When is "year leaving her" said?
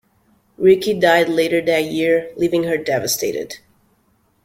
1.85-2.75